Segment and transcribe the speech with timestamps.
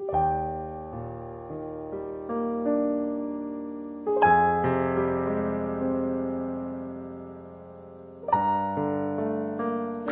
[0.00, 0.02] 9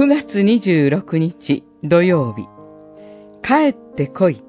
[0.06, 2.46] 月26日土曜日、
[3.42, 4.42] 帰ってこい、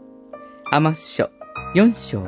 [0.72, 1.30] アマス書
[1.74, 2.26] 4章。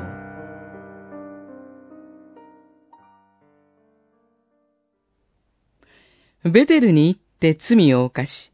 [6.50, 8.52] ベテルに行って罪を犯し、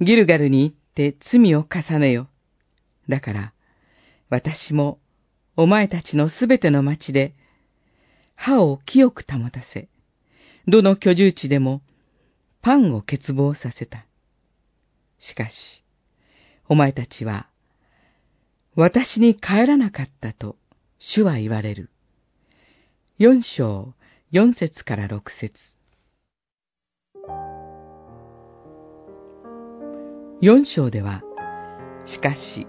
[0.00, 2.26] ギルガルに行って罪を重ねよ。
[3.12, 3.52] だから、
[4.30, 4.98] 私も
[5.54, 7.34] お前たちのすべての町で、
[8.36, 9.90] 歯を清く保たせ、
[10.66, 11.82] どの居住地でも
[12.62, 14.06] パンを欠乏させた。
[15.18, 15.52] しかし、
[16.70, 17.48] お前たちは、
[18.76, 20.56] 私に帰らなかったと
[20.98, 21.90] 主は言われる。
[23.18, 23.92] 四章
[24.30, 25.52] 四節から六節
[30.40, 31.22] 四章では、
[32.06, 32.66] しかし、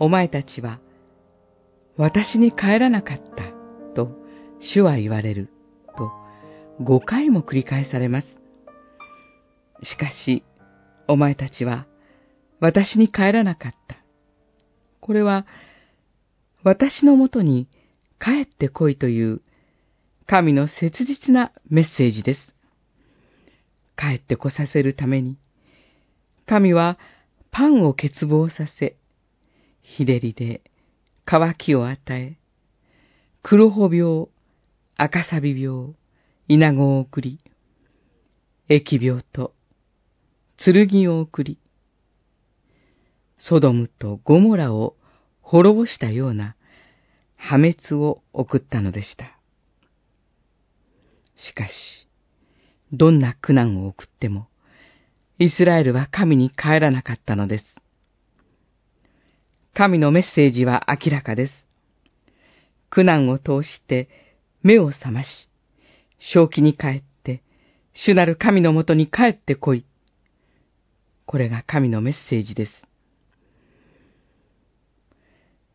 [0.00, 0.80] お前たちは、
[1.98, 3.52] 私に帰らなかった
[3.94, 4.10] と
[4.58, 5.50] 主は言われる
[5.96, 6.10] と
[6.80, 8.26] 五回も繰り返されます。
[9.82, 10.42] しかし、
[11.06, 11.86] お前たちは、
[12.60, 13.96] 私に帰らなかった。
[15.00, 15.46] これは、
[16.62, 17.68] 私のもとに
[18.18, 19.42] 帰ってこいという、
[20.26, 22.54] 神の切実なメッセージです。
[23.98, 25.36] 帰ってこさせるために、
[26.46, 26.98] 神は
[27.50, 28.96] パンを欠乏させ、
[29.82, 30.62] 日照りで
[31.24, 32.38] 乾きを与え、
[33.42, 34.28] 黒穂病、
[34.96, 35.94] 赤サビ病、
[36.48, 37.40] 稲子を送り、
[38.68, 39.54] 疫病と
[40.56, 41.58] 剣を送り、
[43.38, 44.96] ソドムとゴモラを
[45.40, 46.54] 滅ぼしたような
[47.36, 49.38] 破滅を送ったのでした。
[51.36, 51.72] しかし、
[52.92, 54.48] どんな苦難を送っても、
[55.38, 57.64] イスラエルは神に帰らなかったのです。
[59.74, 61.68] 神のメッセージは明らかです。
[62.90, 64.08] 苦難を通して
[64.62, 65.48] 目を覚まし、
[66.18, 67.42] 正気に帰って、
[67.94, 69.86] 主なる神のもとに帰ってこい。
[71.24, 72.72] これが神のメッセージです。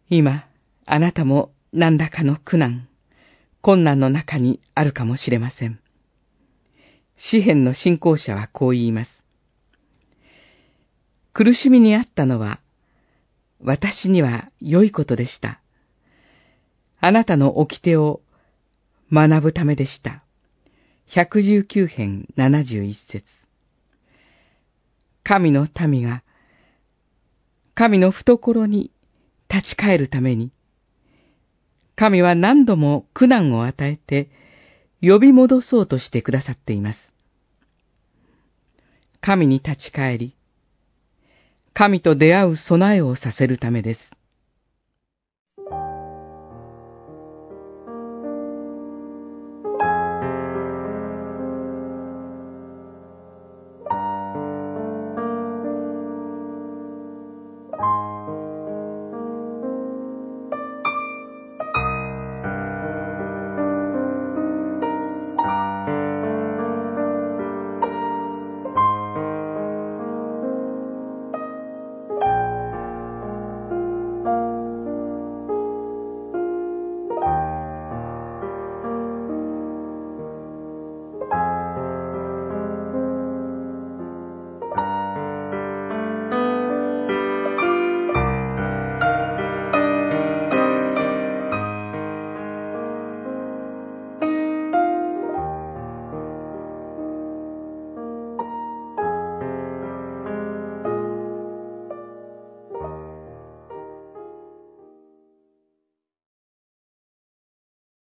[0.10, 0.46] 今、
[0.86, 2.88] あなたも何らかの苦難、
[3.62, 5.80] 困難の中にあるかもしれません。
[7.18, 9.24] 詩篇の信仰者はこう言います。
[11.34, 12.60] 苦しみにあったのは、
[13.66, 15.60] 私には良いことでした。
[17.00, 18.22] あなたの掟を
[19.12, 20.24] 学ぶためでした。
[21.10, 23.26] 119編71節
[25.24, 26.24] 神の民が、
[27.74, 28.92] 神の懐に
[29.50, 30.52] 立ち返るために、
[31.96, 34.30] 神は何度も苦難を与えて、
[35.02, 37.14] 呼び戻そうとしてくださっています。
[39.22, 40.36] 神に立ち返り、
[41.78, 44.00] 神と出会う備えをさせるためです。